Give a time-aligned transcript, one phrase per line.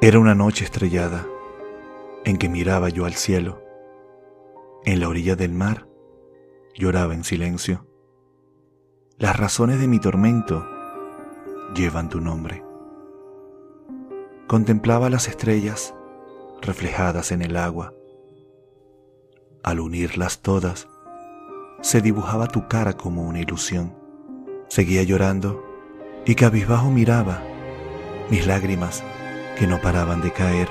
[0.00, 1.26] Era una noche estrellada
[2.24, 3.60] en que miraba yo al cielo.
[4.84, 5.88] En la orilla del mar
[6.72, 7.84] lloraba en silencio.
[9.18, 10.64] Las razones de mi tormento
[11.74, 12.62] llevan tu nombre.
[14.46, 15.92] Contemplaba las estrellas
[16.62, 17.92] reflejadas en el agua.
[19.64, 20.86] Al unirlas todas,
[21.80, 23.96] se dibujaba tu cara como una ilusión.
[24.68, 25.64] Seguía llorando
[26.24, 27.42] y cabizbajo miraba
[28.30, 29.02] mis lágrimas
[29.58, 30.68] que no paraban de caer.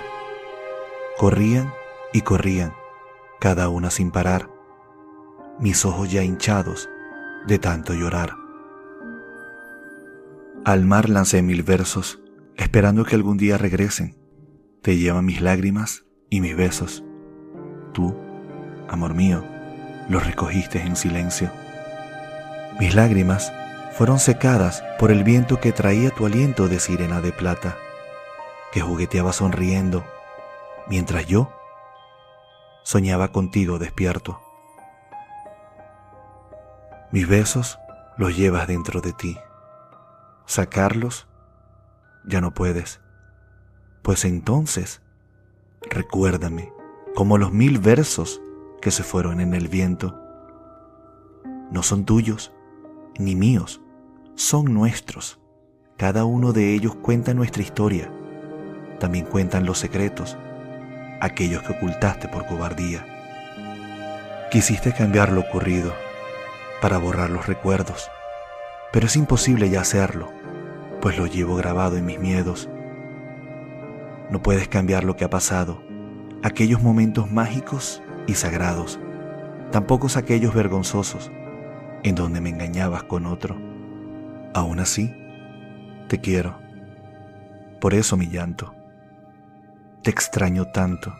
[1.17, 1.73] Corrían
[2.13, 2.73] y corrían,
[3.39, 4.49] cada una sin parar,
[5.59, 6.89] mis ojos ya hinchados
[7.47, 8.35] de tanto llorar.
[10.63, 12.19] Al mar lancé mil versos,
[12.55, 14.17] esperando que algún día regresen.
[14.81, 17.03] Te llevan mis lágrimas y mis besos.
[17.93, 18.15] Tú,
[18.87, 19.43] amor mío,
[20.09, 21.51] los recogiste en silencio.
[22.79, 23.51] Mis lágrimas
[23.93, 27.77] fueron secadas por el viento que traía tu aliento de sirena de plata,
[28.81, 30.03] jugueteaba sonriendo,
[30.87, 31.51] mientras yo
[32.83, 34.41] soñaba contigo despierto.
[37.11, 37.79] Mis besos
[38.17, 39.37] los llevas dentro de ti.
[40.45, 41.27] Sacarlos
[42.25, 42.99] ya no puedes.
[44.01, 45.01] Pues entonces,
[45.81, 46.71] recuérdame
[47.15, 48.41] como los mil versos
[48.81, 50.15] que se fueron en el viento.
[51.71, 52.53] No son tuyos
[53.17, 53.81] ni míos,
[54.35, 55.39] son nuestros.
[55.97, 58.11] Cada uno de ellos cuenta nuestra historia.
[58.99, 60.37] También cuentan los secretos,
[61.19, 63.05] aquellos que ocultaste por cobardía.
[64.51, 65.93] Quisiste cambiar lo ocurrido
[66.81, 68.09] para borrar los recuerdos,
[68.91, 70.31] pero es imposible ya hacerlo,
[71.01, 72.69] pues lo llevo grabado en mis miedos.
[74.29, 75.81] No puedes cambiar lo que ha pasado,
[76.43, 78.99] aquellos momentos mágicos y sagrados,
[79.71, 81.31] tampoco aquellos vergonzosos
[82.03, 83.57] en donde me engañabas con otro.
[84.53, 85.13] Aún así,
[86.07, 86.57] te quiero.
[87.79, 88.76] Por eso mi llanto.
[90.07, 91.13] Te extraño tanto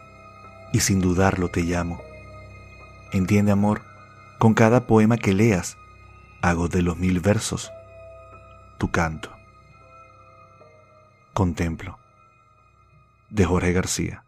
[0.72, 2.02] y sin dudarlo te llamo.
[3.12, 3.81] Entiende, amor,
[4.40, 5.75] con cada poema que leas,
[6.42, 7.70] hago de los mil versos
[8.78, 9.30] tu canto.
[11.34, 12.00] Contemplo.
[13.30, 14.24] De Jorge García.